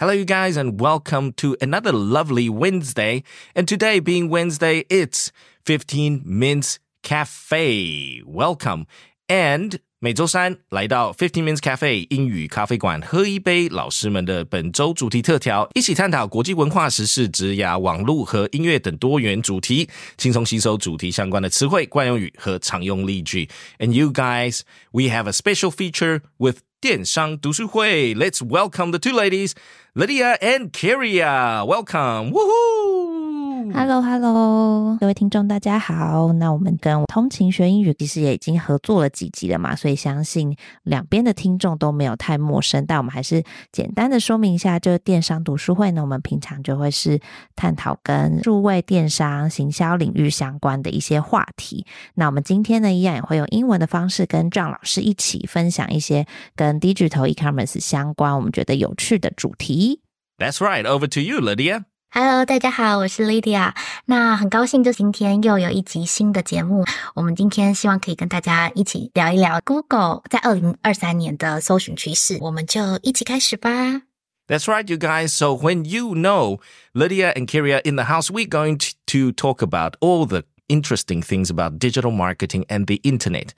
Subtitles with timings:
[0.00, 3.24] Hello, you guys, and welcome to another lovely Wednesday.
[3.56, 5.32] And today, being Wednesday, it's
[5.64, 8.22] 15 Minutes Cafe.
[8.24, 8.86] Welcome.
[9.28, 23.48] And 每周三来到 Fifteen Minutes Cafe 英语咖啡馆喝一杯，老师们的本周主题特调，一起探讨国际文化、时事、职涯、网络和音乐等多元主题，轻松吸收主题相关的词汇、惯用语和常用例句。
[23.80, 24.60] And you guys,
[24.92, 28.14] we have a special feature with 电商读书会。
[28.14, 29.52] Let's welcome the two ladies,
[29.94, 31.66] Lydia and Cariya.
[31.66, 32.30] Welcome.
[32.30, 33.27] Woohoo!
[33.74, 36.32] Hello，Hello，各位听众，大家好。
[36.34, 42.86] 那我们跟通勤学英语其实也已经合作了几集了嘛，所以相信两边的听众都没有太陌生。
[42.86, 47.18] 但我们还是简单的说明一下，就是电商读书会呢，我们平常就会是
[47.56, 51.84] 探讨跟数位电商、行销领域相关的一些话题。
[52.14, 60.00] 那我们今天呢，一样也会用英文的方式跟壮老师一起分享一些跟 digital e-commerce 相关我们觉得有趣的主题。
[60.38, 60.84] That's right.
[60.84, 61.82] Over to you, Lydia.
[62.10, 63.74] Hello，大家好，我是 Lydia。
[64.06, 66.86] 那很高兴，就今天又有一集新的节目。
[67.14, 72.38] 我们今天希望可以跟大家一起聊一聊 Google 在二零二三年的搜寻趋势。
[72.40, 74.02] 我们就一起开始吧。
[74.48, 75.28] That's right, you guys.
[75.28, 76.60] So when you know
[76.94, 81.50] Lydia and Cariya in the house, we're going to talk about all the interesting things
[81.50, 83.52] about digital marketing and the internet.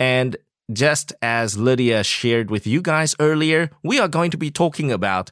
[0.00, 0.38] And
[0.68, 5.30] just as Lydia shared with you guys earlier, we are going to be talking about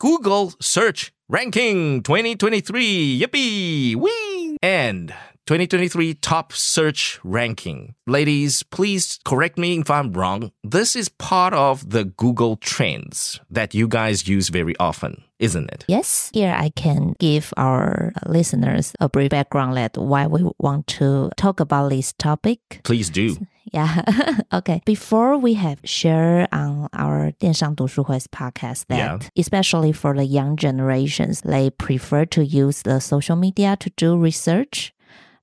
[0.00, 3.20] Google search ranking 2023.
[3.20, 3.94] Yippee!
[3.94, 4.56] Whee!
[4.62, 5.14] And
[5.47, 7.95] 2023 top search ranking.
[8.07, 10.51] Ladies, please correct me if I'm wrong.
[10.63, 15.83] This is part of the Google trends that you guys use very often, isn't it?
[15.87, 21.29] Yes, here I can give our listeners a brief background that why we want to
[21.35, 22.59] talk about this topic.
[22.83, 23.35] Please do.
[23.73, 24.03] Yeah.
[24.53, 24.81] okay.
[24.85, 29.19] Before we have shared on our 电商读书会 podcast that Yeah.
[29.35, 34.93] especially for the young generations, they prefer to use the social media to do research.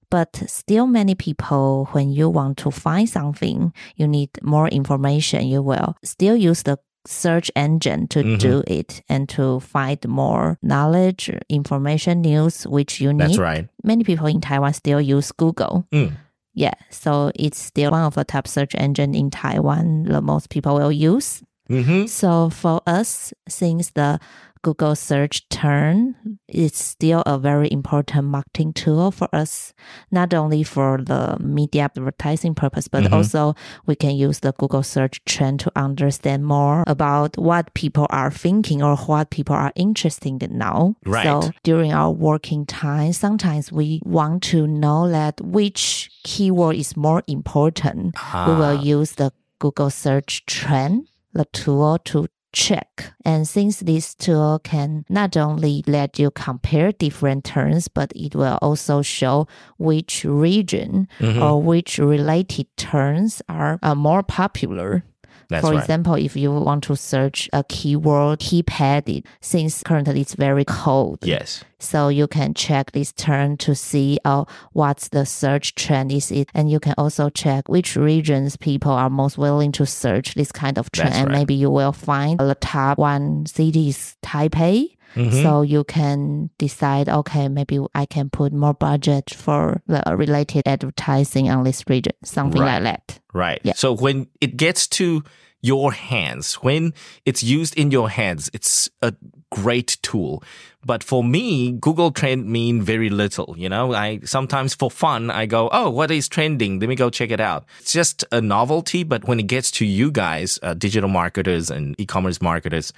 [0.09, 5.61] but still many people, when you want to find something, you need more information, you
[5.61, 6.77] will still use the
[7.07, 8.39] search engine to Mhm.
[8.39, 13.67] do it and to find more knowledge, information, news, which you need That's right.
[13.83, 15.85] many people in Taiwan still use Google.
[15.93, 16.13] Mm.
[16.55, 20.75] Yeah, so it's still one of the top search engine in Taiwan that most people
[20.75, 21.43] will use.
[21.69, 22.05] Mm-hmm.
[22.07, 24.19] So for us, since the
[24.61, 26.15] Google search turn,
[26.47, 29.73] it's still a very important marketing tool for us,
[30.09, 33.13] not only for the media advertising purpose, but Mhm.
[33.13, 33.53] also
[33.85, 38.81] we can use the Google search trend to understand more about what people are thinking
[38.81, 40.95] or what people are interested in now.
[41.05, 41.25] Right.
[41.25, 47.21] So during our working time, sometimes we want to know that which keyword is more
[47.27, 48.57] important we Ah.
[48.57, 53.11] will use the Google search trend, the tool to check.
[53.25, 58.57] And since this tool can not only let you compare different terms, but it will
[58.61, 59.45] also show
[59.77, 61.41] which region Mhm.
[61.43, 65.03] or which related terms are uh, more popular.
[65.49, 65.81] That's For right.
[65.81, 71.63] example, if you want to search a keyword keypad, since currently it's very cold, yes.
[71.85, 76.49] So you can check this term to see uh, what's the search trend is it,
[76.53, 80.77] and you can also check which regions people are most willing to search this kind
[80.77, 81.37] of trend, That's and right.
[81.39, 84.91] maybe you will find the top one city is Taipei.
[85.15, 85.43] Mhm.
[85.43, 91.49] So you can decide, okay, maybe I can put more budget for the related advertising
[91.49, 92.83] on this region, something Right.
[92.83, 93.19] like that.
[93.33, 93.61] Right.
[93.63, 93.73] Yeah.
[93.77, 95.23] So when it gets to
[95.65, 96.93] your hands, when
[97.25, 99.13] it's used in your hands, it's a
[99.51, 100.43] great tool.
[100.85, 103.55] But for me, Google Trend mean very little.
[103.57, 106.79] You know, I sometimes for fun, I go, Oh, what is trending?
[106.79, 107.65] Let me go check it out.
[107.79, 109.03] It's just a novelty.
[109.03, 112.93] But when it gets to you guys, uh, digital marketers and e-commerce marketers,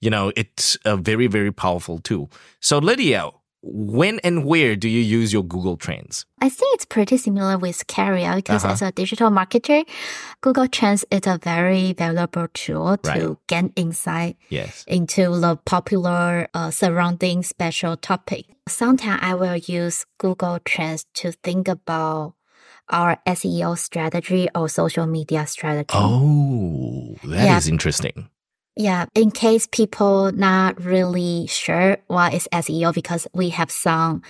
[0.00, 2.30] you know, it's a very, very powerful tool.
[2.60, 3.30] So Lydia,
[3.62, 6.24] when and where do you use your Google Trends?
[6.40, 8.72] I think it's pretty similar with Cariya because Uh-huh.
[8.74, 9.84] as a digital marketer,
[10.40, 14.84] Google Trends is a very valuable tool to gain insight Yes.
[14.86, 18.46] into the popular uh, surrounding special topic.
[18.68, 22.34] Sometimes I will use Google Trends to think about
[22.90, 25.92] our SEO strategy or social media strategy.
[25.92, 27.72] Oh, that is Yeah.
[27.72, 28.28] interesting.
[28.78, 34.22] Yeah, in case people not really sure what is SEO because we have some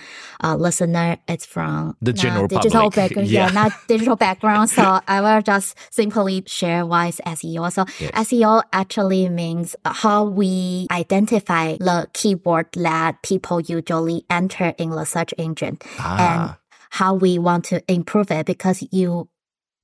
[0.43, 3.45] uh, listener it's from The general digital public, background, yeah.
[3.45, 3.53] yeah.
[3.53, 4.71] not digital background.
[4.71, 7.71] So I will just simply share what is SEO.
[7.71, 8.11] So Yes.
[8.29, 15.31] SEO actually means how we identify the keyword that people usually enter in the search
[15.37, 16.57] engine and Ah,
[16.89, 19.29] how we want to improve it because you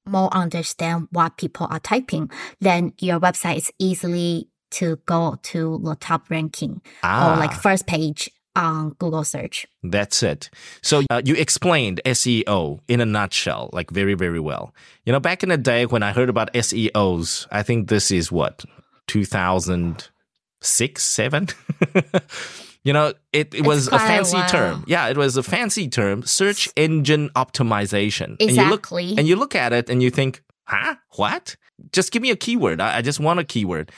[0.07, 2.29] more understand what people are typing,
[2.61, 7.33] then your website is easily to go to the top ranking Ah.
[7.33, 9.67] or like first page on Google search.
[9.83, 10.49] That's it.
[10.81, 14.73] So uh, you explained SEO in a nutshell, like very, very well.
[15.05, 18.31] You know, back in the day when I heard about SEOs, I think this is
[18.31, 18.63] what,
[19.07, 21.47] 2006, 7?
[22.83, 24.83] you know, it, it was a quite a fancy term.
[24.87, 28.37] Yeah, it was a fancy term, search engine optimization.
[28.39, 29.15] And you look, Exactly.
[29.17, 30.95] and you look at it and you think, huh?
[31.15, 31.55] What?
[31.91, 32.79] Just give me a keyword.
[32.79, 33.91] I, I just want a keyword.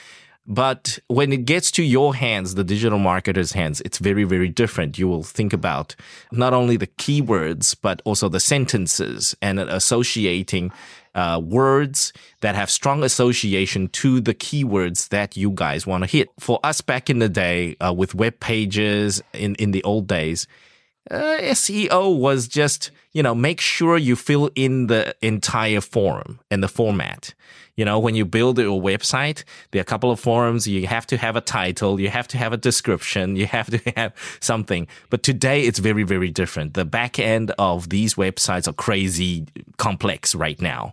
[0.48, 4.98] But when it gets to your hands, the digital marketer's hands, it's very, very different.
[4.98, 5.94] You will think about
[6.32, 10.72] not only the keywords, but also the sentences and associating
[11.14, 16.30] uh, words that have strong association to the keywords that you guys want to hit.
[16.40, 20.46] For us back in the day, uh, with web pages in, in the old days,
[21.10, 26.62] uh, SEO was just, you know, make sure you fill in the entire form and
[26.62, 27.34] the format.
[27.76, 30.66] You know, when you build your website, there are a couple of forms.
[30.66, 32.00] You have to have a title.
[32.00, 33.36] You have to have a description.
[33.36, 34.88] You have to have something.
[35.10, 36.74] But today it's very, very different.
[36.74, 39.46] The back end of these websites are crazy
[39.76, 40.92] complex right now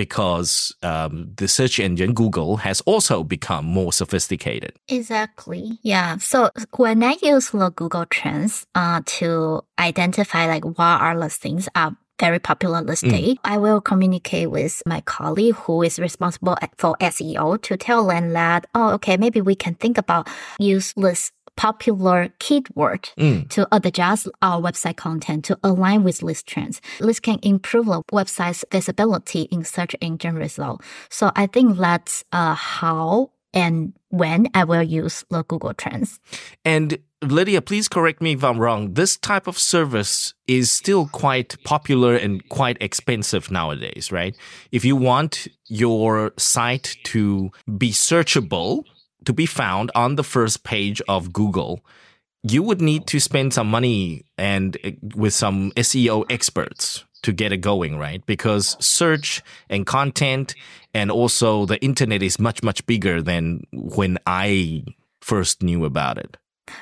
[0.00, 4.72] because um, the search engine Google has also become more sophisticated.
[4.88, 5.78] Exactly.
[5.82, 6.16] Yeah.
[6.16, 6.48] So
[6.78, 11.94] when I use the Google Trends uh, to identify like what are the things are
[12.18, 17.76] very popular listed, I will communicate with my colleague who is responsible for SEO to
[17.76, 21.30] tell them that, oh, okay, maybe we can think about use this
[21.60, 23.46] popular keyword Mm.
[23.50, 26.80] to adjust our website content to align with list trends.
[27.00, 30.80] This can improve the website's visibility in search engine result.
[31.10, 36.18] So I think that's uh, how and when I will use the Google Trends.
[36.64, 38.94] And Lydia, please correct me if I'm wrong.
[38.94, 44.34] This type of service is still quite popular and quite expensive nowadays, right?
[44.72, 48.84] If you want your site to be searchable,
[49.24, 51.84] to be found on the first page of Google,
[52.42, 57.52] you would need to spend some money and uh, with some SEO experts to get
[57.52, 58.24] it going, right?
[58.24, 60.54] Because search and content
[60.94, 64.84] and also the internet is much, much bigger than when I
[65.20, 66.38] first knew about it.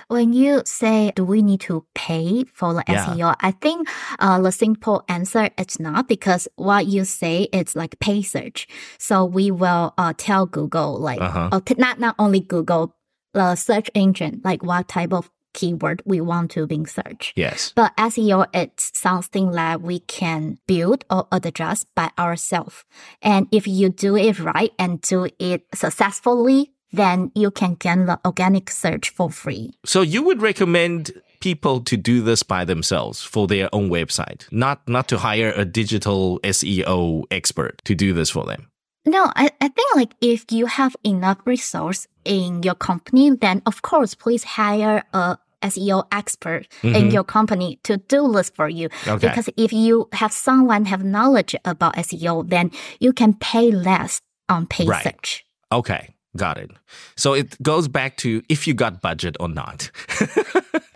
[0.08, 3.06] When you say, do we need to pay for the Yeah.
[3.06, 3.34] SEO?
[3.40, 3.88] I think
[4.18, 8.66] uh, the simple answer is not because what you say is like pay search.
[8.98, 11.48] So we will uh, tell Google like, Uh-huh.
[11.52, 12.94] uh, not not only Google,
[13.34, 17.32] the search engine, like what type of keyword we want to be searched.
[17.36, 17.72] Yes.
[17.74, 22.84] But SEO, it's something that we can build or adjust by ourselves.
[23.22, 28.18] And if you do it right and do it successfully, then you can get the
[28.24, 29.72] organic search for free.
[29.84, 34.86] So you would recommend people to do this by themselves for their own website, not
[34.88, 38.68] not to hire a digital SEO expert to do this for them.
[39.06, 43.80] No, I, I think like if you have enough resource in your company, then of
[43.82, 47.12] course, please hire a SEO expert in Mhm.
[47.12, 48.88] your company to do this for you.
[49.06, 49.28] Okay.
[49.28, 52.70] Because if you have someone have knowledge about SEO, then
[53.00, 55.02] you can pay less on paid Right.
[55.04, 55.44] search.
[55.72, 56.70] Okay, got it.
[57.16, 59.90] So it goes back to if you got budget or not.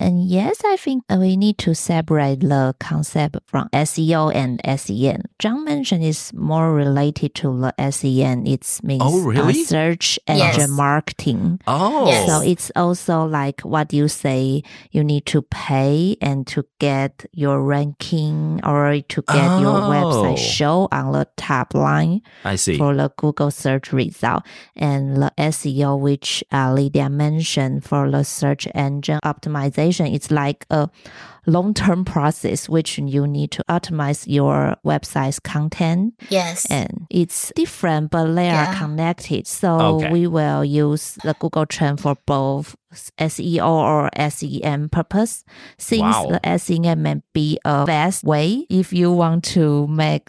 [0.00, 5.22] And yes, I think we need to separate the concept from SEO and SEM.
[5.40, 8.46] John mentioned it's more related to the SEM.
[8.46, 9.54] It means Oh, really?
[9.64, 10.68] search engine Yes.
[10.70, 11.58] marketing.
[11.66, 12.28] oh, Yes.
[12.28, 14.62] So it's also like what you say,
[14.92, 19.90] you need to pay and to get your ranking or to get your Oh.
[19.90, 22.78] website show on the top line I see.
[22.78, 24.44] for the Google search result.
[24.76, 30.88] And the SEO, which uh, Lydia mentioned for the search engine optimization, it's like a
[31.46, 36.66] long-term process which you need to optimize your website's content Yes.
[36.70, 40.10] and it's different but they are connected so Okay.
[40.12, 42.76] we will use the google trend for both
[43.18, 45.44] seo or sem purpose
[45.78, 46.38] since Wow.
[46.42, 50.28] the sem may be a best way if you want to make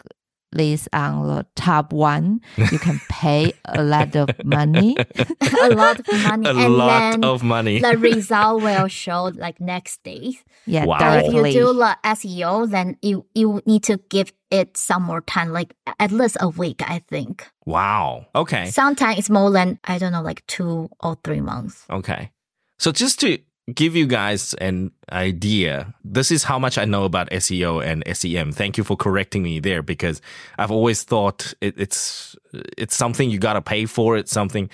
[0.51, 4.96] this on the top one you can pay a lot of money
[5.62, 6.48] a lot of money.
[6.50, 7.79] a and lot then of money.
[7.79, 10.34] the result will show like next day.
[10.65, 10.98] yeah Wow.
[11.00, 15.22] But if you do the SEO, then you, you need to give it some more
[15.22, 17.46] time, like at least a week, I think.
[17.65, 18.25] wow.
[18.34, 18.65] Okay.
[18.72, 21.86] Sometimes it's more than, I don't know, like two or three months.
[21.91, 22.32] Okay.
[22.79, 23.38] So just to
[23.73, 28.52] give you guys an idea, this is how much I know about SEO and SEM.
[28.52, 30.21] Thank you for correcting me there because
[30.59, 32.37] I've always thought it, it's
[32.76, 34.16] it's something you got to pay for.
[34.16, 34.68] It's something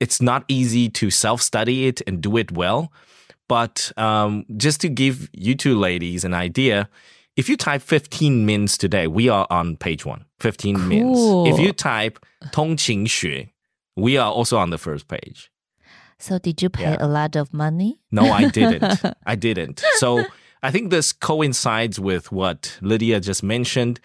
[0.00, 2.92] it's not easy to self-study it and do it well.
[3.48, 6.88] But um, just to give you two ladies an idea,
[7.36, 10.24] if you type 15 mins today, we are on page one.
[10.40, 11.16] 15 mins.
[11.16, 11.46] Cool.
[11.46, 12.18] If you type
[12.52, 13.50] 通勤学,
[13.96, 15.50] we are also on the first page.
[16.19, 16.97] So did you pay Yeah.
[16.99, 17.99] a lot of money?
[18.11, 19.01] No, I didn't.
[19.25, 19.81] I didn't.
[19.95, 20.25] So
[20.61, 23.99] I think this coincides with what Lydia just mentioned,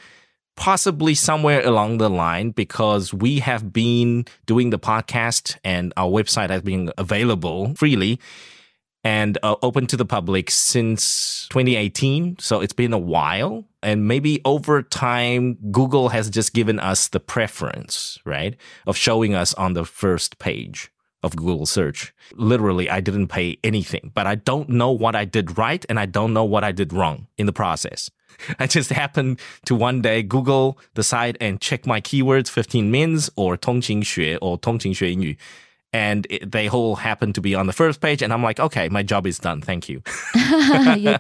[0.57, 6.51] possibly somewhere along the line, because we have been doing the podcast and our website
[6.51, 8.21] has been available freely
[9.03, 12.37] and uh, open to the public since 2018.
[12.39, 13.65] So it's been a while.
[13.83, 18.57] And maybe over time, Google has just given us the preference, right,
[18.87, 20.91] of showing us on the first page
[21.24, 22.14] of Google search.
[22.36, 26.06] Literally, I didn't pay anything, but I don't know what I did right and I
[26.06, 28.10] don't know what I did wrong in the process.
[28.58, 33.30] I just happened to one day Google the site and check my keywords 15 mins
[33.36, 35.38] or 通勤学 or 通勤学英语
[35.95, 38.89] and it, they all happen to be on the first page and I'm like, okay,
[38.89, 39.61] my job is done.
[39.61, 40.03] Thank you.
[40.35, 41.17] you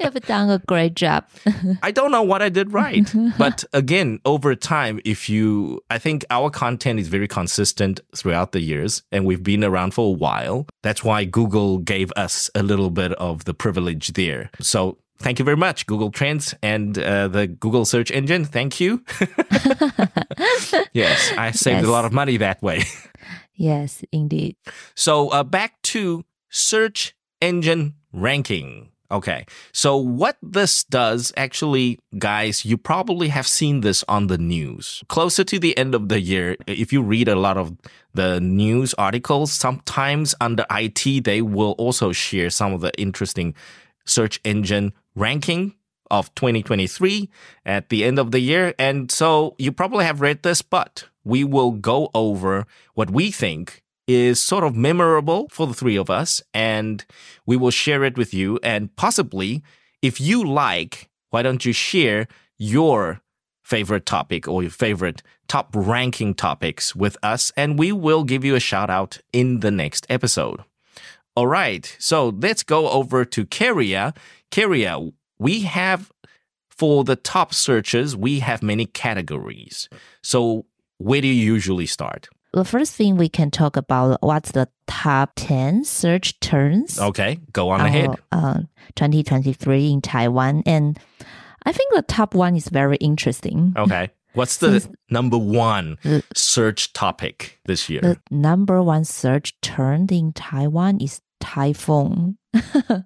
[0.00, 1.24] have done a great job.
[1.82, 3.08] I don't know what I did right.
[3.38, 8.60] but again, over time, if you, I think our content is very consistent throughout the
[8.60, 10.66] years and we've been around for a while.
[10.82, 14.50] That's why Google gave us a little bit of the privilege there.
[14.60, 18.44] So thank you very much, Google Trends and uh, the Google search engine.
[18.44, 19.04] Thank you.
[20.92, 21.84] yes, I saved Yes.
[21.86, 22.82] a lot of money that way.
[23.60, 24.56] Yes, indeed.
[24.96, 28.88] So uh, back to search engine ranking.
[29.12, 29.44] Okay.
[29.72, 35.02] So what this does actually, guys, you probably have seen this on the news.
[35.08, 37.76] Closer to the end of the year, if you read a lot of
[38.14, 43.54] the news articles, sometimes under IT, they will also share some of the interesting
[44.06, 45.74] search engine ranking
[46.10, 47.30] of 2023
[47.64, 48.74] at the end of the year.
[48.78, 53.82] And so you probably have read this, but we will go over what we think
[54.06, 57.04] is sort of memorable for the three of us and
[57.46, 58.58] we will share it with you.
[58.62, 59.62] And possibly,
[60.02, 62.26] if you like, why don't you share
[62.58, 63.20] your
[63.62, 67.52] favorite topic or your favorite top ranking topics with us?
[67.56, 70.64] And we will give you a shout out in the next episode.
[71.36, 71.96] All right.
[72.00, 74.16] So let's go over to Cariya.
[74.50, 76.12] Cariya, we have
[76.70, 79.88] for the top searches, we have many categories.
[80.22, 80.66] So
[80.98, 82.28] where do you usually start?
[82.52, 87.70] The first thing we can talk about what's the top 10 search terms Okay, go
[87.70, 88.10] on ahead.
[88.32, 88.60] uh,
[88.96, 90.62] 2023 in Taiwan.
[90.66, 90.98] And
[91.64, 93.72] I think the top one is very interesting.
[93.76, 94.10] Okay.
[94.34, 98.00] What's the Since- number one The- search topic this year?
[98.00, 102.36] The number one search term in Taiwan is typhoon.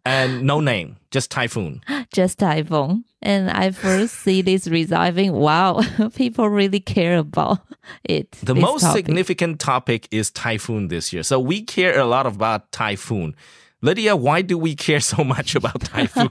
[0.05, 1.83] And no name, just typhoon.
[2.13, 3.05] Just typhoon.
[3.23, 5.83] And I first see this result, I think, wow,
[6.15, 7.59] people really care about
[8.05, 8.31] it.
[8.33, 9.07] The most topic.
[9.07, 11.23] significant topic is typhoon this year.
[11.23, 13.35] So we care a lot about typhoon.
[13.83, 16.31] Lydia, why do we care so much about typhoon?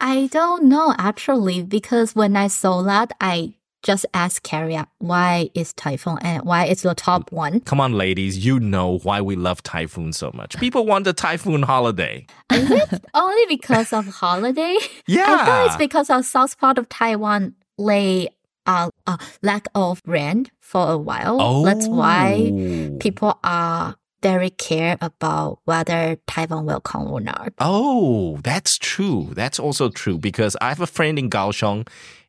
[0.00, 5.72] I don't know actually because when I saw that, I just ask Cariya why is
[5.74, 7.60] typhoon and why it's the top one.
[7.60, 10.58] Come on, ladies, you know why we love typhoon so much.
[10.58, 12.26] People want a typhoon holiday.
[12.52, 14.76] Is it only because of holiday?
[15.06, 15.26] Yeah.
[15.28, 18.28] I thought it's because of south part of Taiwan lay
[18.66, 21.36] uh, uh lack of rain for a while.
[21.40, 27.52] oh, That's why people are very care about whether Taiwan will come or not.
[27.58, 29.28] Oh, that's true.
[29.34, 31.86] That's also true because I have a friend in Kaohsiung,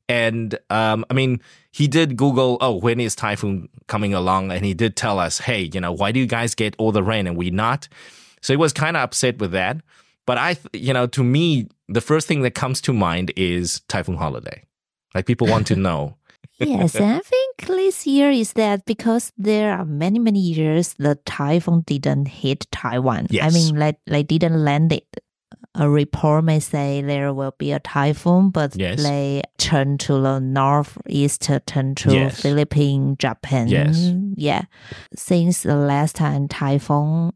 [0.08, 4.74] and um, I mean, he did Google, oh, when is typhoon coming along, and he
[4.74, 7.36] did tell us, hey, you know, why do you guys get all the rain and
[7.36, 7.88] we not?
[8.42, 9.78] So he was kind of upset with that.
[10.26, 14.18] But I, you know, to me, the first thing that comes to mind is typhoon
[14.18, 14.64] holiday.
[15.14, 16.18] Like people want to know.
[16.58, 21.82] yes, I think this year is that because there are many, many years the typhoon
[21.82, 23.28] didn't hit Taiwan.
[23.30, 23.44] Yes.
[23.44, 25.06] I mean, like they didn't land it.
[25.78, 29.04] A report may say there will be a typhoon, but Yes.
[29.04, 32.40] they turn to the northeast, turn to Yes.
[32.42, 33.68] Philippines, Japan.
[33.68, 34.12] Yes.
[34.36, 34.64] Yeah.
[35.16, 37.32] Since the last time typhoon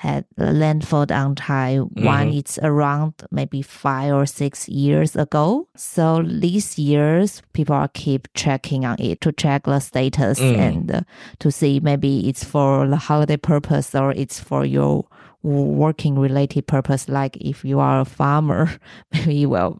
[0.00, 1.88] had landfall on Taiwan,
[2.28, 2.36] Mhm.
[2.38, 5.68] it's around maybe five or six years ago.
[5.74, 10.58] So these years, people are keep checking on it to check the status Mm.
[10.58, 11.00] and uh,
[11.38, 15.04] to see maybe it's for the holiday purpose or it's for your
[15.42, 17.08] working related purpose.
[17.08, 18.68] Like if you are a farmer,
[19.12, 19.78] maybe you will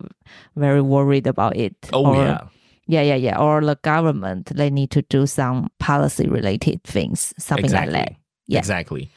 [0.56, 1.75] very worried about it.
[1.92, 2.40] Oh, or, yeah.
[2.88, 3.38] Yeah, yeah, yeah.
[3.38, 7.92] Or the government, they need to do some policy related things, something exactly.
[7.99, 8.16] like that.
[8.46, 8.61] Yeah.
[8.61, 9.11] Exactly.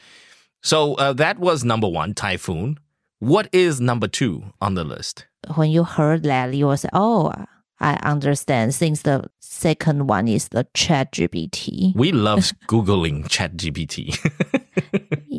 [0.62, 2.78] So uh, that was number one, typhoon.
[3.18, 5.26] What is number two on the list?
[5.56, 7.32] when you heard that, you say, "Oh,
[7.80, 11.94] I understand." Since the second one is the Chat GPT.
[11.94, 14.16] We love Googling ChatGPT.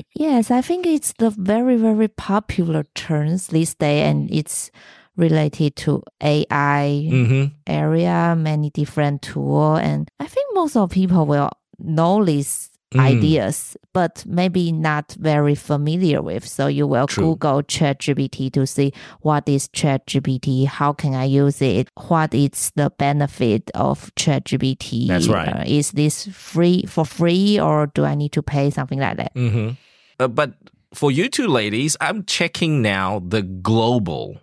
[0.15, 4.71] yes, I think it's the very very popular terms these days, and it's
[5.17, 11.51] related to AI hmm area, many different tool, and I think most of people will
[11.77, 16.47] know this ideas, but maybe not very familiar with.
[16.47, 17.35] So you will True.
[17.35, 22.89] Google ChatGPT to see what is ChatGPT, how can I use it, what is the
[22.89, 25.07] benefit of ChatGPT.
[25.07, 25.47] That's right.
[25.47, 29.31] Uh, is this free for free or do I need to pay something like that?
[29.33, 29.71] hmm
[30.19, 30.53] Uh, but
[30.93, 34.39] for you two ladies, I'm checking now the global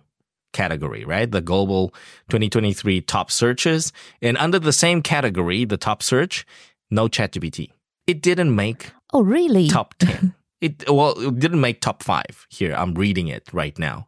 [0.51, 1.29] category, right?
[1.29, 1.89] The global
[2.29, 3.93] 2023 top searches.
[4.21, 6.45] And under the same category, the top search,
[6.89, 7.69] no ChatGPT.
[8.09, 9.67] It didn't make Oh, really?
[9.69, 10.33] top 10.
[10.61, 12.73] it well, it didn't make top 5 here.
[12.75, 14.07] I'm reading it right now.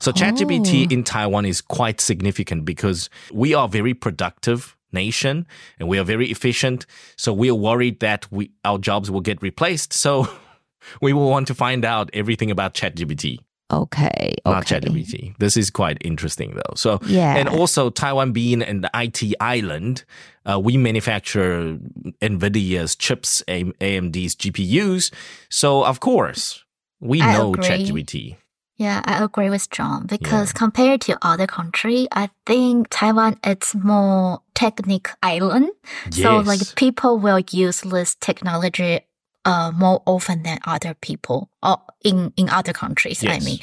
[0.00, 0.94] So ChatGPT Oh.
[0.94, 5.46] in Taiwan is quite significant because we are very productive nation
[5.78, 6.86] and we are very efficient.
[7.16, 9.92] So we are worried that we our jobs will get replaced.
[9.94, 10.28] So
[11.00, 13.38] we will want to find out everything about ChatGPT,
[13.72, 14.34] Okay.
[14.44, 14.80] not okay.
[14.80, 15.34] ChatGPT.
[15.38, 16.74] This is quite interesting though.
[16.76, 17.34] So Yeah.
[17.36, 20.04] and also Taiwan being an IT island,
[20.44, 21.76] uh, we manufacture
[22.22, 25.10] NVIDIA's chips, AMD's GPUs.
[25.48, 26.62] So of course
[27.00, 27.64] we I know agree.
[27.64, 28.36] ChatGPT.
[28.78, 34.42] Yeah, I agree with John because compared to other country, I think Taiwan it's more
[34.54, 35.70] technic island.
[36.10, 39.00] So like people will use this technology
[39.46, 43.22] uh more often than other people or in in other countries.
[43.24, 43.44] I Yes.
[43.44, 43.58] mean,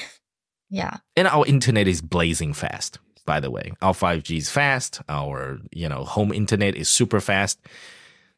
[0.70, 0.98] yeah.
[1.16, 3.72] And our internet is blazing fast, by the way.
[3.82, 5.02] Our 5G is fast.
[5.08, 7.60] Our, you know, home internet is super fast.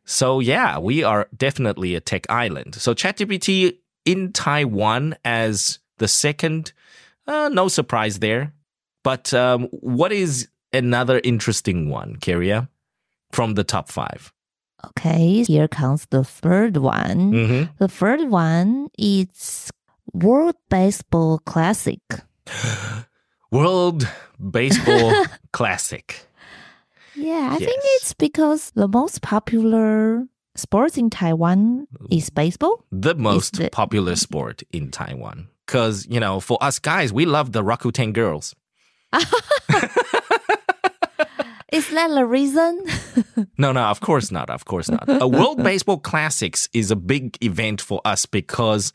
[0.05, 2.75] So yeah, we are definitely a tech island.
[2.75, 6.73] So ChatGPT in Taiwan as the second,
[7.27, 8.53] uh, no surprise there.
[9.03, 12.67] But um, what is another interesting one, Cariya,
[13.31, 14.31] from the top five?
[14.89, 15.43] Okay.
[15.43, 17.31] Here comes the third one.
[17.31, 17.71] Mm-hmm.
[17.79, 19.71] The third one is
[20.13, 21.99] World Baseball Classic.
[23.51, 24.07] World
[24.51, 26.27] Baseball Classic.
[27.15, 30.25] Yeah, I think it's because the most popular
[30.55, 32.83] sports in Taiwan is baseball.
[32.91, 35.47] the most the- popular sport in Taiwan.
[35.65, 38.53] Because, you know, for us guys, we love the Rakuten girls.
[41.71, 42.83] Is that the reason?
[43.57, 44.49] No, no, of course not.
[44.49, 45.05] Of course not.
[45.07, 48.91] A World Baseball Classics is a big event for us because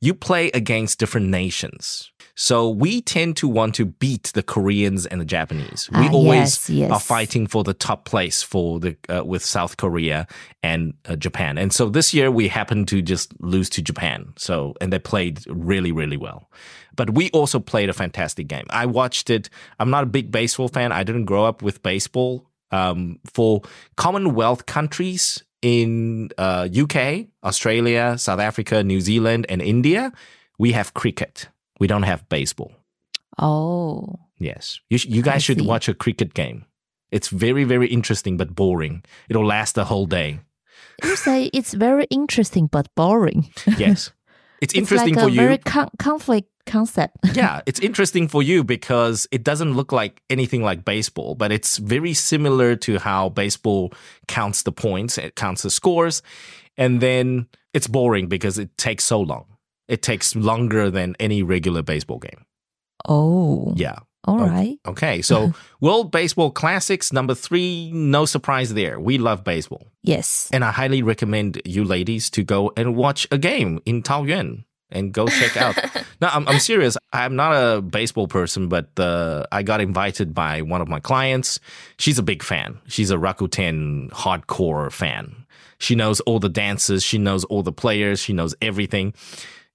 [0.00, 2.12] you play against different nations.
[2.36, 5.88] So we tend to want to beat the Koreans and the Japanese.
[5.92, 6.90] We Ah, always yes, yes.
[6.90, 10.26] are fighting for the top place for the uh, with South Korea
[10.62, 11.58] and uh, Japan.
[11.58, 14.32] And so this year we happened to just lose to Japan.
[14.36, 16.50] So and they played really really well.
[16.96, 18.66] But we also played a fantastic game.
[18.70, 19.48] I watched it.
[19.78, 20.90] I'm not a big baseball fan.
[20.92, 22.46] I didn't grow up with baseball.
[22.70, 23.62] Um, for
[23.96, 30.12] Commonwealth countries in uh, UK, Australia, South Africa, New Zealand, and India,
[30.58, 31.48] we have cricket.
[31.80, 32.72] We don't have baseball.
[33.38, 34.80] oh, Yes.
[34.90, 35.66] You, sh- you I guys should see.
[35.66, 36.64] watch a cricket game.
[37.10, 39.04] It's very, very interesting, but boring.
[39.28, 40.40] It'll last the whole day.
[41.04, 43.50] you say it's very interesting but boring.
[43.78, 44.10] Yes.
[44.60, 45.40] It's interesting it's for like a you.
[45.40, 47.16] very con- conflict concept.
[47.34, 51.76] yeah, it's interesting for you because it doesn't look like anything like baseball, but it's
[51.78, 53.92] very similar to how baseball
[54.26, 56.22] counts the points, it counts the scores,
[56.78, 59.44] and then it's boring because it takes so long.
[59.88, 62.44] It takes longer than any regular baseball game.
[63.06, 63.98] Oh, Yeah.
[64.26, 64.78] All right.
[64.86, 65.20] Okay.
[65.20, 68.98] So World Baseball Classics number three, no surprise there.
[68.98, 69.88] We love baseball.
[70.02, 70.48] Yes.
[70.50, 75.12] And I highly recommend you ladies to go and watch a game in Taoyuan and
[75.12, 75.76] go check out.
[76.22, 76.96] no, I'm, I'm serious.
[77.12, 81.60] I'm not a baseball person, but uh, I got invited by one of my clients.
[81.98, 82.78] She's a big fan.
[82.86, 85.44] She's a Rakuten hardcore fan.
[85.78, 87.02] She knows all the dances.
[87.02, 88.20] She knows all the players.
[88.20, 89.12] She knows everything.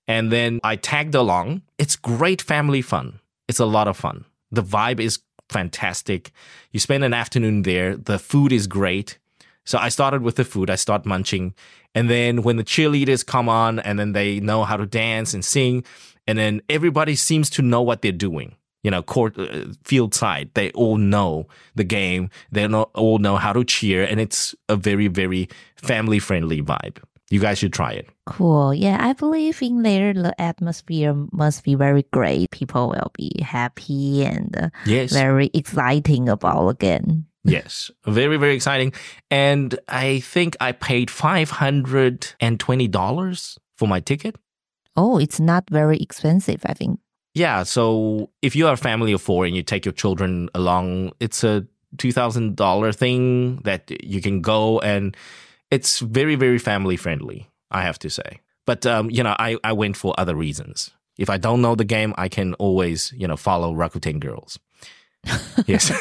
[0.10, 1.62] And then I tagged along.
[1.78, 3.20] It's great family fun.
[3.48, 4.26] It's a lot of fun.
[4.52, 5.20] The vibe is
[5.50, 6.32] fantastic.
[6.72, 7.96] You spend an afternoon there.
[7.96, 9.20] The food is great.
[9.66, 10.72] So I started with the food.
[10.72, 11.54] I start munching.
[11.94, 15.46] And then when the cheerleaders come on and then they know how to dance and
[15.46, 15.84] sing,
[16.26, 18.56] and then everybody seems to know what they're doing.
[18.82, 22.32] You know, court, uh, field side, they all know the game.
[22.52, 24.06] They all know how to cheer.
[24.06, 26.98] And it's a very, very family friendly vibe.
[27.30, 28.10] You guys should try it.
[28.26, 28.74] Cool.
[28.74, 32.50] Yeah, I believe in there the atmosphere must be very great.
[32.50, 35.14] People will be happy and uh, Yes.
[35.14, 37.26] very exciting about again.
[37.46, 38.92] Yes, very, very exciting.
[39.32, 44.36] And I think I paid $520 for my ticket.
[44.96, 47.00] Oh, it's not very expensive, I think.
[47.34, 51.14] Yeah, so if you are a family of four and you take your children along,
[51.20, 51.66] it's a
[51.98, 55.16] $2,000 thing that you can go and
[55.72, 58.42] it's very, very family friendly, I have to say.
[58.66, 60.92] But, um, you know, I, I went for other reasons.
[61.18, 64.60] If I don't know the game, I can always, you know, follow Rakuten Girls.
[65.66, 65.92] yes.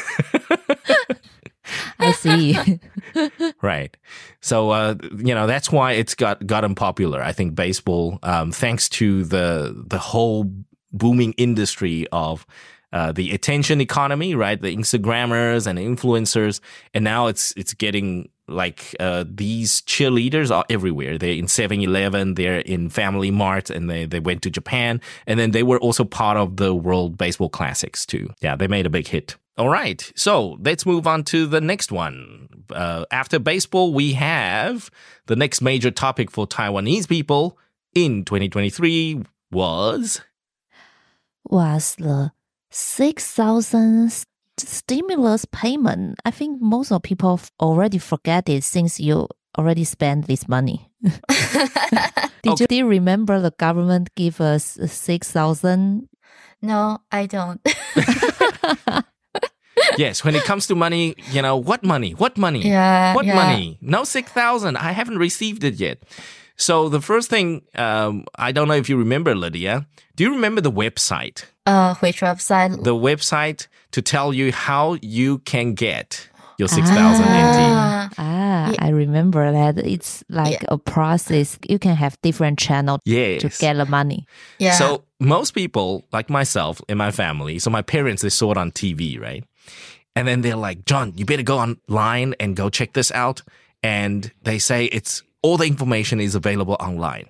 [1.99, 2.79] I see.
[3.61, 3.95] right.
[4.41, 7.21] So uh, you know that's why it's got gotten popular.
[7.21, 10.51] I think baseball, um, thanks to the the whole
[10.91, 12.45] booming industry of
[12.91, 14.59] uh, the attention economy, right?
[14.59, 16.59] The Instagrammers and influencers,
[16.93, 21.17] and now it's it's getting like uh, these cheerleaders are everywhere.
[21.17, 25.51] They're in 7-Eleven, they're in Family Mart, and they they went to Japan, and then
[25.51, 28.29] they were also part of the World Baseball Classics too.
[28.41, 29.35] Yeah, they made a big hit.
[29.57, 32.47] All right, so let's move on to the next one.
[32.69, 34.89] Uh, after baseball, we have
[35.25, 37.57] the next major topic for Taiwanese people
[37.93, 40.21] in 2023 was
[41.43, 42.31] was the
[42.71, 44.23] 6,000
[44.59, 46.19] stimulus payment.
[46.25, 50.89] I think most of people already forget it since you already spent this money.
[51.01, 51.19] did,
[52.47, 52.63] Okay.
[52.63, 56.07] you, do you remember the government give us 6,000?
[56.61, 57.61] no, I don't.
[59.97, 60.23] yes.
[60.23, 62.11] When it comes to money, you know what money?
[62.11, 62.61] What money?
[62.67, 63.13] yeah.
[63.15, 63.35] What yeah.
[63.35, 63.77] money?
[63.81, 64.77] No six thousand.
[64.77, 66.03] I haven't received it yet.
[66.59, 69.87] So the first thing, um, I don't know if you remember, Lydia.
[70.15, 71.45] Do you remember the website?
[71.65, 72.83] Uh, which website?
[72.83, 77.31] The website to tell you how you can get your six thousand NT.
[77.31, 78.85] Ah, Ah, Yeah.
[78.85, 79.77] I remember that.
[79.77, 81.57] It's like a process.
[81.69, 83.41] You can have different channels Yes.
[83.43, 84.25] to get the money.
[84.59, 84.73] yeah.
[84.73, 88.71] So most people, like myself and my family, so my parents, they saw it on
[88.71, 89.45] TV, right?
[90.15, 93.41] And then they're like, John, you better go online and go check this out.
[93.81, 97.27] And they say it's all the information is available online.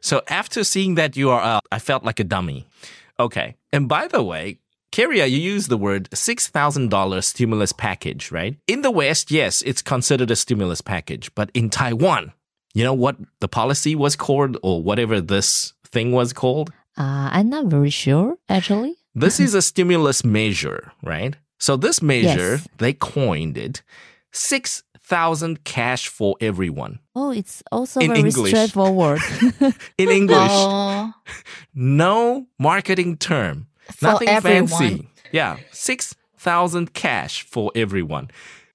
[0.00, 2.68] So after seeing that URL, I felt like a dummy.
[3.18, 3.56] Okay.
[3.72, 4.60] And by the way,
[4.92, 8.56] Cariya, you use the word $6,000 stimulus package, right?
[8.66, 11.32] In the West, yes, it's considered a stimulus package.
[11.34, 12.32] But in Taiwan,
[12.74, 16.70] you know what the policy was called or whatever this thing was called?
[16.98, 18.96] uh, I'm not very sure, actually.
[19.14, 21.36] This is a stimulus measure, right?
[21.58, 22.68] So this measure, Yes.
[22.78, 23.82] they coined it
[24.32, 26.98] 6,000 cash for everyone.
[27.14, 28.50] Oh, it's also In very English.
[28.50, 29.20] straightforward.
[29.98, 31.12] In English, Oh,
[31.74, 33.66] no marketing term.
[34.02, 34.68] Nothing everyone.
[34.68, 35.08] fancy.
[35.32, 38.30] Yeah, 6,000 cash for everyone.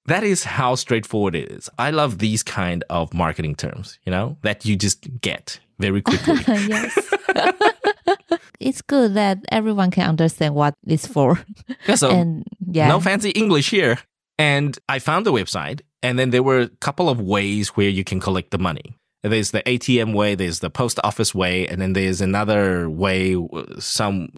[0.06, 1.68] That is how straightforward it is.
[1.78, 6.36] I love these kind of marketing terms, you know, that you just get very quickly.
[6.46, 6.96] yes.
[8.60, 11.40] it's good that everyone can understand what it's for.
[11.86, 12.88] yeah, so and yeah.
[12.88, 13.98] no fancy English here.
[14.38, 18.04] And I found the website, and then there were a couple of ways where you
[18.04, 18.96] can collect the money.
[19.22, 23.36] There's the ATM way, there's the post office way, and then there's another way,
[23.78, 24.28] some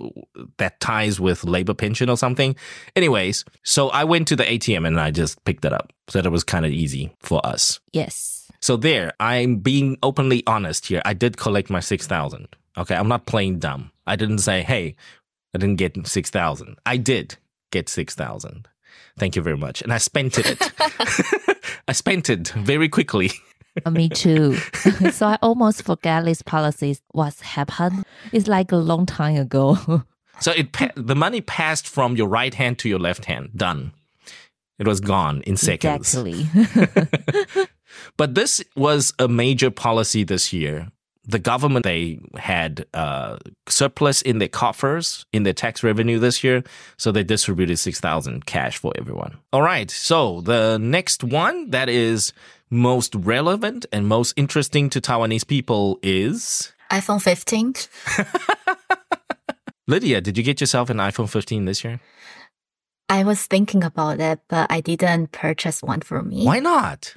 [0.57, 2.57] that ties with labor pension or something.
[2.97, 5.93] Anyways, so I went to the ATM and I just picked it up.
[6.09, 7.81] So that was kind of easy for us.
[7.93, 8.35] yes.
[8.61, 11.01] So there, I'm being openly honest here.
[11.05, 12.49] I did collect my 6,000.
[12.77, 12.97] Okay.
[12.97, 13.93] I'm not playing dumb.
[14.05, 14.97] I didn't say, hey,
[15.55, 16.77] I didn't get 6,000.
[16.85, 17.37] I did
[17.71, 18.67] get 6,000.
[19.17, 19.81] Thank you very much.
[19.83, 20.73] And I spent it.
[21.89, 23.31] I spent it very quickly.
[23.85, 24.55] Uh, me too.
[25.13, 28.05] so I almost forget this policy what's happened.
[28.33, 30.03] It's like a long time ago.
[30.41, 33.51] So it pa- the money passed from your right hand to your left hand.
[33.57, 33.91] Done.
[34.79, 36.15] It was gone in seconds.
[36.15, 36.47] exactly.
[38.17, 40.89] But this was a major policy this year.
[41.25, 43.39] The government they had uh,
[43.69, 46.63] surplus in their coffers in their tax revenue this year,
[46.97, 49.37] so they distributed six thousand cash for everyone.
[49.53, 52.33] All right, so the next one that is
[52.71, 57.75] most relevant and most interesting to Taiwanese people is iPhone 15.
[59.87, 60.21] Lydia.
[60.21, 62.01] Did you get yourself an iPhone 15 this year?
[63.09, 66.45] I was thinking about it, but I didn't purchase one for me.
[66.45, 67.15] Why not?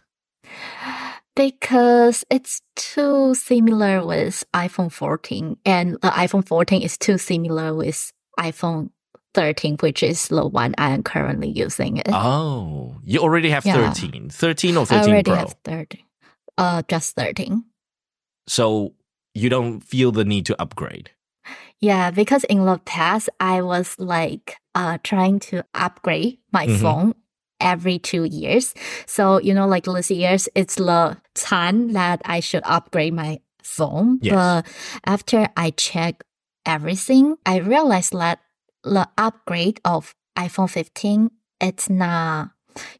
[1.35, 8.11] Because it's too similar with iPhone 14, and the iPhone 14 is too similar with
[8.39, 8.91] iPhone
[9.33, 11.97] 13, which is the one I am currently using.
[11.97, 12.07] It.
[12.09, 13.91] Oh, you already have Yeah.
[13.93, 14.29] 13.
[14.29, 15.35] 13 or I 13 already Pro.
[15.39, 16.01] have 13.
[16.57, 17.63] Uh, just 13.
[18.47, 18.93] So
[19.33, 21.11] you don't feel the need to upgrade.
[21.79, 26.77] Yeah, because in the past I was like uh trying to upgrade my Mhm.
[26.81, 27.13] phone
[27.59, 28.73] every two years.
[29.07, 34.19] So you know, like this years, it's the time that I should upgrade my phone.
[34.21, 34.33] Yes.
[34.35, 34.67] But
[35.05, 36.23] after I check
[36.65, 38.39] everything, I realized that
[38.83, 42.51] the upgrade of iPhone 15 it's not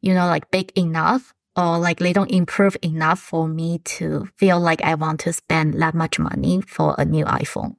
[0.02, 4.60] you know like big enough or like they don't improve enough for me to feel
[4.60, 7.76] like I want to spend that much money for a new iPhone.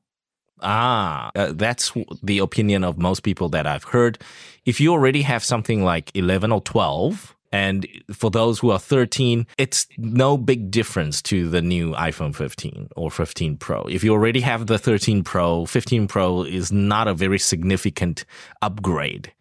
[0.60, 4.18] Ah, uh, that's the opinion of most people that I've heard.
[4.64, 9.46] If you already have something like 11 or 12, and for those who are 13,
[9.58, 13.82] it's no big difference to the new iPhone 15 or 15 Pro.
[13.82, 18.24] If you already have the 13 Pro, 15 Pro is not a very significant
[18.62, 19.32] upgrade.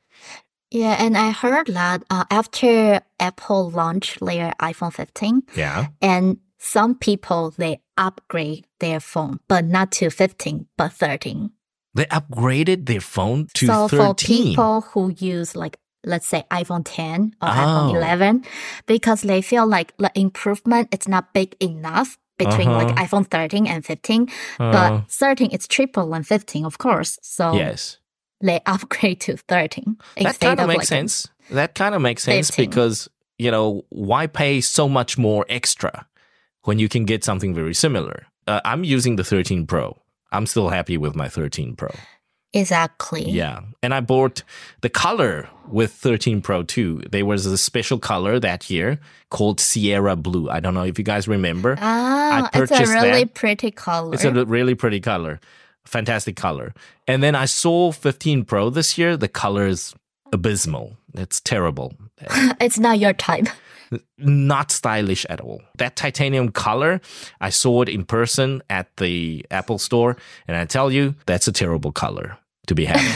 [0.70, 5.88] Yeah, and I heard that uh, after Apple launched their iPhone 15, Yeah.
[6.02, 11.52] and some people they upgrade their phone, but not to 15, but 13.
[11.94, 13.98] They upgraded their phone to so 13.
[13.98, 17.52] for people who use like let's say iPhone 10 or Oh.
[17.52, 18.44] iPhone 11,
[18.88, 23.06] because they feel like the improvement it's not big enough between like Uh-huh.
[23.06, 24.28] iPhone 13 and 15,
[24.60, 27.20] Uh, but 13 is triple than 15, of course.
[27.22, 27.98] So yes.
[28.42, 31.28] they upgrade to 13 That kind of makes like sense.
[31.52, 32.66] That kind of makes sense 15.
[32.70, 36.08] because, you know, why pay so much more extra
[36.64, 38.26] when you can get something very similar?
[38.48, 40.02] Uh, I'm using the 13 Pro.
[40.32, 41.90] I'm still happy with my 13 Pro.
[42.54, 43.30] Exactly.
[43.30, 43.62] Yeah.
[43.84, 44.44] And I bought
[44.82, 47.02] the color with 13 Pro too.
[47.12, 50.50] There was a special color that year called Sierra Blue.
[50.50, 51.78] I don't know if you guys remember.
[51.80, 53.34] Ah, it's a really that.
[53.34, 54.14] pretty color.
[54.14, 55.40] It's a really pretty color.
[55.86, 56.74] Fantastic color.
[57.08, 59.18] And then I saw 15 Pro this year.
[59.18, 59.96] The color is
[60.32, 60.98] abysmal.
[61.14, 61.94] It's terrible.
[62.60, 63.48] it's not your type.
[64.18, 65.62] Not stylish at all.
[65.78, 67.02] That titanium color,
[67.42, 70.16] I saw it in person at the Apple store.
[70.48, 72.38] And I tell you, that's a terrible color
[72.68, 73.12] to be having.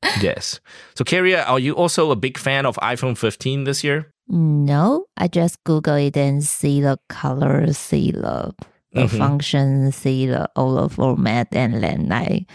[0.20, 0.60] yes.
[0.94, 4.10] So, Cariya, are you also a big fan of iPhone 15 this year?
[4.28, 8.54] No, I just Google it and see the color, see the,
[8.92, 9.18] the Mhm.
[9.18, 12.46] function, see the all the format, and then I,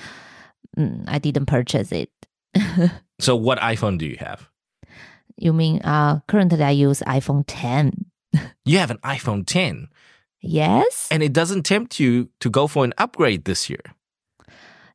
[0.77, 2.09] mm, I didn't purchase it.
[3.21, 4.47] So, what iPhone do you have?
[5.35, 8.05] You mean uh currently I use iPhone 10.
[8.63, 9.87] You have an iPhone 10,
[10.41, 11.07] Yes?
[11.11, 13.83] and it doesn't tempt you to go for an upgrade this year.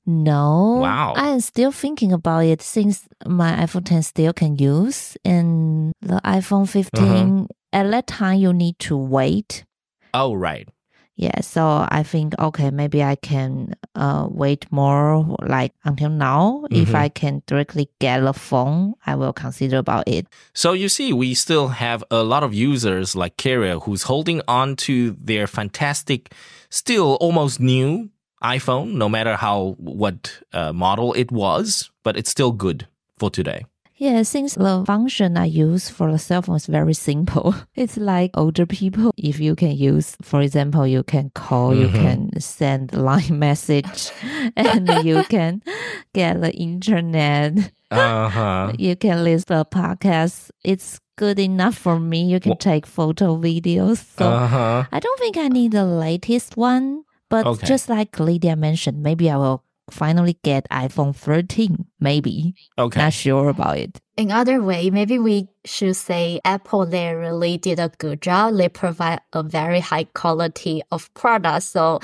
[0.07, 0.79] No.
[0.81, 1.15] Wow.
[1.17, 6.69] I'm still thinking about it since my iPhone 10 still can use and the iPhone
[6.69, 7.47] 15 Uh-huh.
[7.73, 9.65] at that time you need to wait.
[10.13, 10.69] Oh, right.
[11.17, 16.65] Yeah, so I think okay, maybe I can uh wait more like until now.
[16.73, 16.95] If Mhm.
[17.05, 20.27] I can directly get a phone, I will consider about it.
[20.55, 24.75] So you see, we still have a lot of users like Cariya who's holding on
[24.91, 26.35] to their fantastic,
[26.69, 28.11] still almost new
[28.45, 32.87] iPhone, no matter how what uh, model it was, but it's still good
[33.19, 33.65] for today.
[33.97, 37.55] Yeah, since the function I use for the cell phone is very simple.
[37.77, 39.13] It's like older people.
[39.17, 42.01] If you can use, for example, you can call, you Mhm.
[42.03, 44.11] can send line message,
[44.57, 45.63] and you can
[46.13, 47.73] get the internet.
[47.91, 48.73] Uh huh.
[48.79, 50.51] You can listen to podcasts.
[50.65, 52.25] It's good enough for me.
[52.27, 54.03] You can Wha- take photo videos.
[54.19, 54.85] So Uh huh.
[54.91, 57.05] I don't think I need the latest one.
[57.35, 57.67] But Okay.
[57.67, 61.91] just like Lydia mentioned, maybe I will finally get iPhone 13.
[61.99, 62.55] Maybe.
[62.79, 63.01] Okay.
[63.03, 63.99] Not sure about it.
[64.17, 68.55] In other way, maybe we should say Apple they really did a good job.
[68.55, 71.99] They provide a very high quality of product, so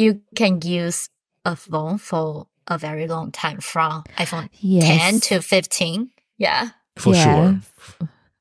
[0.00, 1.10] you can use
[1.44, 4.88] a phone for a very long time from iPhone Yes.
[4.88, 6.08] 10 to 15.
[6.40, 6.70] Yeah.
[6.96, 7.24] For Yeah.
[7.24, 7.60] sure.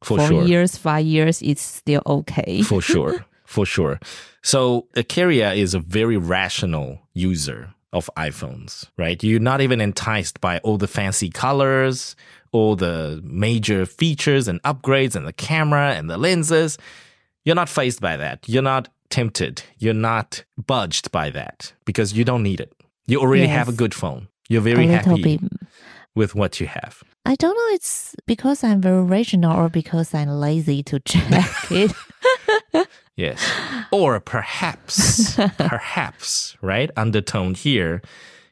[0.01, 0.43] For Four sure.
[0.47, 2.61] years, five years, it's still okay.
[2.63, 3.25] For sure.
[3.49, 3.99] For sure.
[4.43, 9.23] So a Cariya is a very rational user of iPhones, right?
[9.23, 12.15] You're not even enticed by all the fancy colors,
[12.51, 16.77] all the major features and upgrades and the camera and the lenses.
[17.43, 18.47] You're not faced by that.
[18.47, 19.63] You're not tempted.
[19.79, 22.71] You're not budged by that because you don't need it.
[23.07, 24.27] You already have a good phone.
[24.47, 25.41] You're very happy bit.
[26.13, 27.01] with what you have.
[27.25, 27.75] I don't know.
[27.75, 31.91] It's because I'm very rational or because I'm lazy to check it.
[33.15, 33.45] Yes.
[33.91, 36.89] Or perhaps, perhaps, right?
[36.95, 38.01] Undertone here,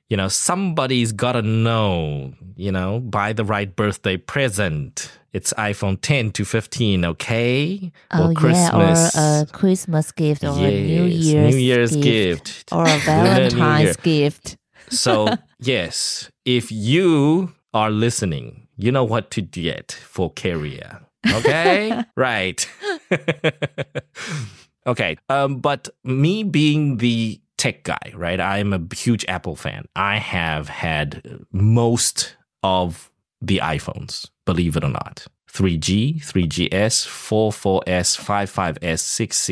[0.09, 5.11] you know, somebody's got to know, you know, buy the right birthday present.
[5.31, 7.91] It's iPhone 10 to 15, okay?
[8.11, 9.15] oh Christmas.
[9.15, 12.73] yeah, or a Christmas gift or a New Year's New Year's gift, gift.
[12.73, 14.57] or a Valentine's gift.
[14.89, 15.27] So,
[15.59, 21.06] yes, if you are listening, you know what to get for Cariya.
[21.25, 22.03] Okay?
[22.15, 22.67] right.
[24.87, 25.17] okay.
[25.29, 28.39] Um, but me being the tech guy, right?
[28.39, 29.85] I'm a huge Apple fan.
[29.95, 35.25] I have had most of the iPhones, believe it or not.
[35.51, 38.83] 3G, 3GS, 44S, 55S,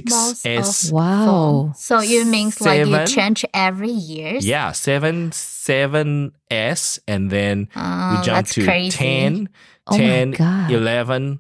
[0.10, 0.88] Most 66S.
[0.88, 1.25] of Wow.
[1.25, 1.73] phone.
[1.73, 4.36] So it means like you change every year.
[4.39, 8.95] Yeah, 7, 7S, and then Uh, we jump to crazy.
[8.95, 9.49] 10,
[9.88, 10.69] Oh 10, God.
[10.71, 11.39] 11,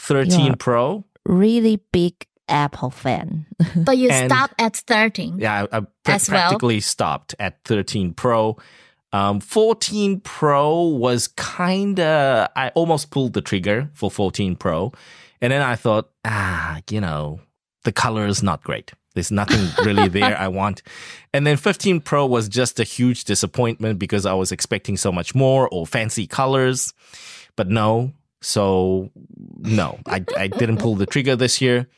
[0.00, 0.54] 13 Yeah.
[0.58, 1.04] Pro.
[1.26, 3.46] Really big Apple fan.
[3.76, 5.38] But you And- stop at 13.
[5.38, 6.40] Yeah, I, I pra- As well?
[6.40, 8.56] practically stopped at 13 Pro.
[9.12, 14.92] Um, 14 Pro was kind of, I almost pulled the trigger for 14 Pro.
[15.40, 17.40] And then I thought, ah, you know,
[17.84, 18.92] the color is not great.
[19.14, 20.82] There's nothing really there I want.
[21.34, 25.34] And then 15 Pro was just a huge disappointment because I was expecting so much
[25.34, 26.92] more or fancy colors.
[27.56, 28.12] But no.
[28.40, 29.10] So,
[29.58, 31.88] no, I, I didn't pull the trigger this year.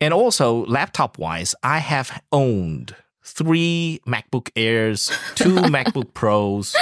[0.00, 6.76] And also, laptop wise, I have owned three MacBook Airs, two MacBook Pros,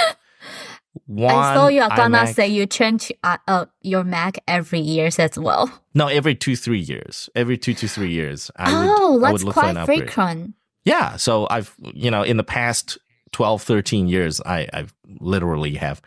[1.05, 1.33] one.
[1.33, 2.33] I saw you are gonna iMac.
[2.35, 5.71] say you change uh, uh, your Mac every years as well.
[5.93, 8.51] no, every two three years, every two to three years.
[8.55, 10.53] I would, oh, I that's would look for an quite frequent.
[10.85, 12.97] Yeah, so I've you know in the past
[13.31, 16.01] 12, 13 years, I I've literally have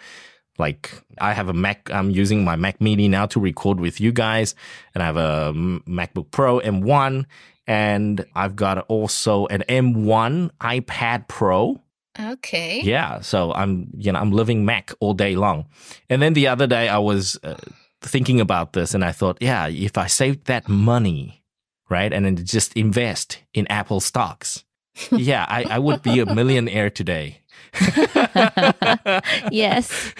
[0.59, 1.91] like I have a Mac.
[1.91, 4.55] I'm using my Mac Mini now to record with you guys,
[4.95, 7.25] and I have a MacBook Pro M1,
[7.67, 11.81] and I've got also an M1 iPad Pro.
[12.19, 12.81] Okay.
[12.83, 15.67] Yeah, so I'm you know I'm living Mac all day long,
[16.09, 17.57] and then the other day I was uh,
[18.03, 21.43] thinking about this, and I thought, yeah, if I saved that money,
[21.89, 24.65] right, and then just invest in Apple stocks,
[25.13, 27.41] yeah, I, I would be a millionaire today.
[29.51, 30.15] yes.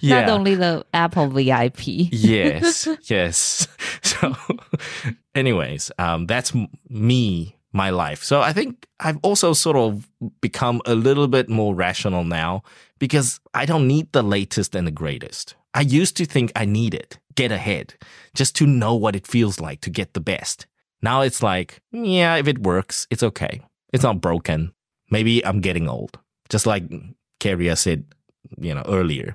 [0.00, 0.20] Yeah.
[0.20, 1.82] Not only the Apple VIP.
[1.86, 3.68] yes, yes.
[4.04, 4.34] So,
[5.34, 6.52] anyways, um, that's
[6.88, 8.22] me, my life.
[8.22, 10.08] So I think I've also sort of
[10.40, 12.62] become a little bit more rational now
[12.98, 15.56] because I don't need the latest and the greatest.
[15.72, 17.94] I used to think I needed it, get ahead
[18.34, 20.66] just to know what it feels like to get the best.
[21.02, 23.60] Now it's like, yeah, if it works, it's okay.
[23.92, 24.72] It's not broken.
[25.10, 26.18] Maybe I'm getting old.
[26.54, 26.84] Just like
[27.42, 28.04] Cariya said,
[28.66, 29.34] you know, earlier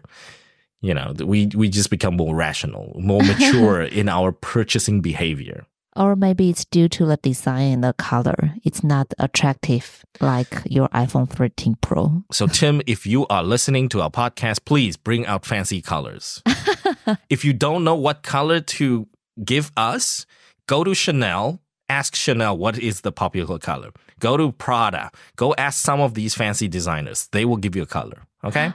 [0.81, 5.59] you know we we just become more rational more mature in our purchasing behavior
[5.95, 8.53] Or maybe it's due to the design and the color.
[8.63, 12.23] It's not attractive like your iPhone 13 Pro.
[12.31, 16.41] so tim if you are listening to our podcast please bring out fancy colors
[17.35, 19.07] if you don't know what color to
[19.43, 20.25] give us
[20.67, 25.83] go to chanel ask chanel what is the popular color go to prada go ask
[25.83, 28.73] some of these fancy designers they will give you a color okay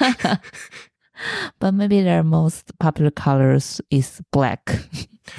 [0.00, 0.40] ah.
[1.58, 4.78] But maybe their most popular colors is black.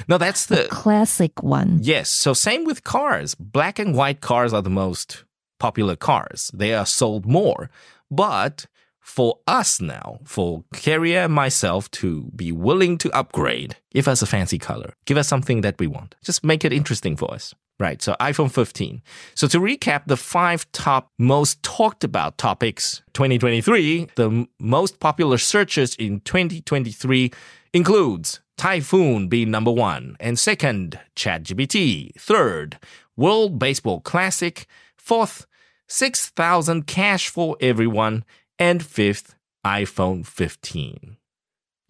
[0.08, 1.80] no that's the Classic one.
[1.82, 2.08] Yes.
[2.10, 3.34] So same with cars.
[3.34, 5.24] Black and white cars are the most
[5.58, 6.50] popular cars.
[6.54, 7.70] They are sold more.
[8.10, 8.66] But
[9.00, 14.26] for us now, for Cariya and myself to be willing to upgrade, give us a
[14.26, 14.94] fancy color.
[15.04, 16.14] Give us something that we want.
[16.24, 17.54] Just make it interesting for us.
[17.80, 18.00] Right.
[18.00, 19.02] So iPhone 15.
[19.34, 25.96] So to recap the five top most talked about topics 2023, the most popular searches
[25.96, 27.32] in 2023
[27.72, 32.78] includes Typhoon being number one, and second, ChatGPT, third,
[33.16, 35.46] World Baseball Classic, fourth,
[35.88, 38.24] 6,000 cash for everyone,
[38.58, 39.34] and fifth,
[39.66, 41.16] iPhone 15.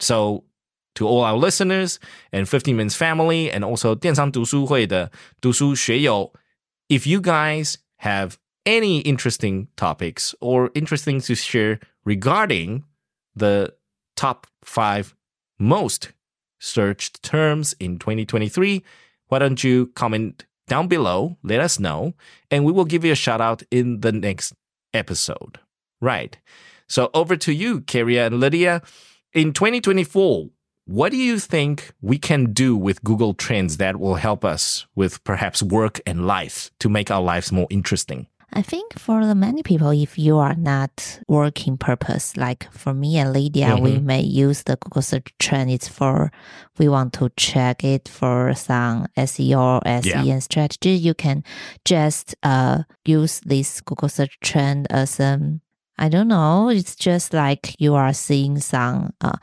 [0.01, 0.44] So,
[0.94, 1.98] to all our listeners
[2.33, 6.33] and 15 Minutes family and also 电商读书会的读书学友.
[6.88, 12.83] If you guys have any interesting topics or interesting to share regarding
[13.37, 13.74] the
[14.16, 15.14] top five
[15.59, 16.12] most
[16.59, 18.83] searched terms in 2023,
[19.28, 21.37] why don't you comment down below?
[21.42, 22.14] Let us know,
[22.50, 24.54] and we will give you a shout out in the next
[24.92, 25.59] episode.
[26.00, 26.38] Right.
[26.87, 28.83] So over to you, Cariya and Lydia.
[29.33, 30.50] In 2024,
[30.87, 35.23] what do you think we can do with Google Trends that will help us with
[35.25, 38.27] perhaps work and life to make our lives more interesting?
[38.57, 43.16] I think for the many people, if you are not working purpose, like for me
[43.18, 45.73] and Lydia, we may use the Google search trend.
[45.73, 46.31] It's for,
[46.79, 50.38] we want to check it for some SEO or SEM Yeah.
[50.38, 50.90] strategy.
[50.90, 51.42] You can
[51.85, 55.61] just, uh, use this Google search trend as, um,
[55.99, 56.68] I don't know.
[56.68, 59.37] It's just like you are seeing some, uh,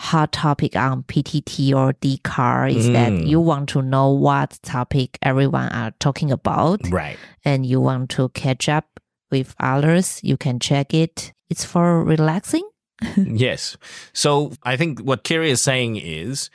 [0.00, 3.26] hot topic on PTT or Dcard is that Mm.
[3.26, 7.18] you want to know what topic everyone are talking about Right.
[7.44, 8.86] and you want to catch up
[9.30, 11.32] with others, you can check it.
[11.50, 12.66] It's for relaxing.
[13.16, 13.76] yes.
[14.12, 16.48] So I think what Cariya is saying is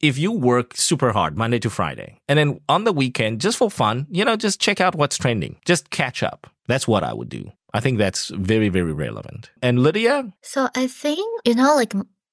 [0.00, 3.70] if you work super hard Monday to Friday, and then on the weekend, just for
[3.70, 5.56] fun, you know, just check out what's trending.
[5.64, 6.46] Just catch up.
[6.68, 7.50] That's what I would do.
[7.74, 9.50] I think that's very, very relevant.
[9.62, 10.32] And Lydia?
[10.42, 11.92] So I think, you know, like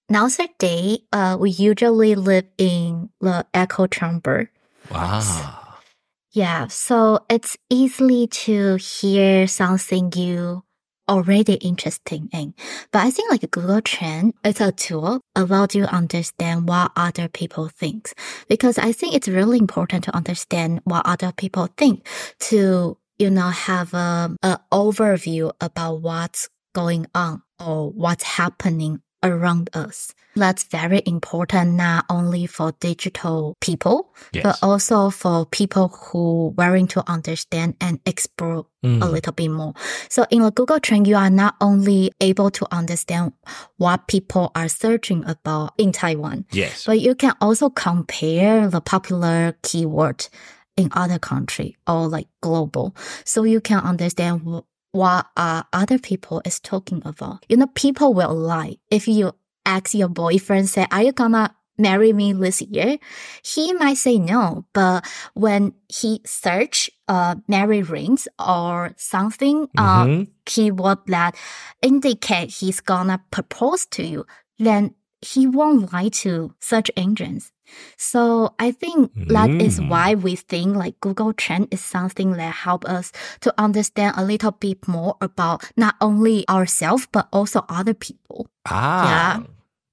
[0.09, 4.49] nowadays, uh, we usually live in the echo chamber.
[4.91, 5.75] Wow.
[6.31, 6.67] Yeah.
[6.67, 10.63] So it's easily to hear something you
[11.07, 12.53] already interesting in.
[12.91, 17.69] But I think like Google Trend, it's a tool about you understand what other people
[17.69, 18.13] think.
[18.49, 22.05] Because I think it's really important to understand what other people think
[22.51, 29.69] to, you know, have a, a overview about what's going on or what's happening around
[29.73, 30.13] us.
[30.38, 34.43] That's very important, not only for digital people, Yes.
[34.43, 39.01] but also for people who willing to understand and explore Mm.
[39.01, 39.73] a little bit more.
[40.09, 43.32] So in the Google Trend, you are not only able to understand
[43.78, 46.84] what people are searching about in Taiwan, Yes.
[46.86, 50.28] but you can also compare the popular keyword
[50.78, 52.93] in other country or like global.
[53.23, 57.45] So you can understand wh- what uh, other people is talking about.
[57.49, 58.77] You know, people will lie.
[58.89, 59.33] If you
[59.65, 62.97] ask your boyfriend, say, are you gonna marry me this year?
[63.43, 70.27] He might say no, but when he search, uh, marry rings or something, uh, Mhm.
[70.45, 71.35] keyword that
[71.81, 74.25] indicate he's gonna propose to you,
[74.59, 77.51] then he won't lie to search engines.
[77.97, 79.89] So I think that is Mm.
[79.89, 83.11] why we think like Google Trend is something that help us
[83.41, 88.47] to understand a little bit more about not only ourselves but also other people.
[88.66, 89.38] Ah.
[89.39, 89.43] Yeah.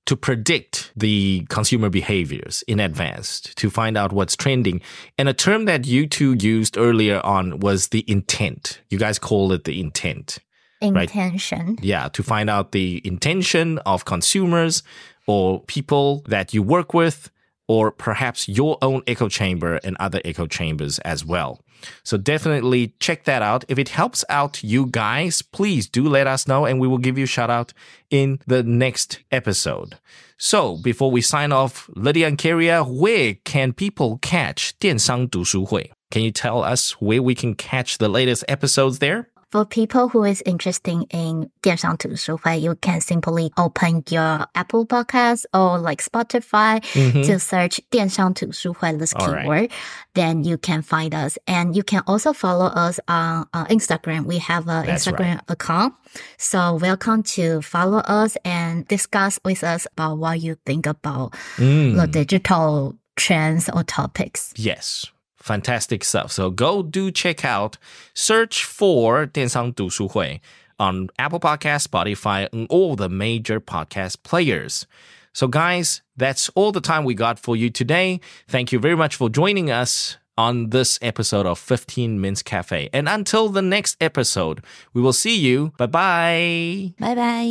[0.07, 4.81] To predict the consumer behaviors in advance, to find out what's trending.
[5.16, 8.81] And a term that you two used earlier on was the intent.
[8.91, 10.39] You guys call it the intent.
[10.83, 11.09] Right.
[11.09, 11.79] Intention.
[11.81, 14.83] Yeah, to find out the intention of consumers
[15.29, 17.31] or people that you work with,
[17.73, 21.59] or perhaps your own echo chamber and other echo chambers as well.
[22.05, 23.64] So definitely check that out.
[23.66, 27.16] If it helps out you guys, please do let us know and we will give
[27.16, 27.73] you a shout out
[28.11, 29.97] in the next episode.
[30.37, 35.93] So before we sign off, Lydia and Cariya, where can people catch 电商读书会?
[36.11, 39.32] Can you tell us where we can catch the latest episodes there?
[39.53, 45.78] For people who is interested in 电商读书会, you can simply open your Apple podcast or
[45.78, 47.22] like Spotify mm-hmm.
[47.22, 49.68] to search 电商读书会 this All keyword.
[49.68, 49.70] Right.
[50.14, 51.36] Then you can find us.
[51.44, 54.24] And you can also follow us on, on Instagram.
[54.24, 55.50] We have an Instagram right.
[55.50, 55.96] account.
[56.38, 62.00] So welcome to follow us and discuss with us about what you think about mm.
[62.00, 64.55] the digital trends or topics.
[64.57, 66.32] Yes Fantastic stuff.
[66.32, 67.78] So go do check out,
[68.13, 70.41] search for 电商读书会
[70.78, 74.86] on Apple Podcast, Spotify, and all the major podcast players.
[75.34, 78.20] So guys, that's all the time we got for you today.
[78.47, 82.89] Thank you very much for joining us on this episode of 15 Minutes Cafe.
[82.93, 84.63] And until the next episode,
[84.93, 85.74] we will see you.
[85.78, 87.43] Bye bye.拜拜。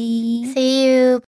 [0.54, 1.22] See you.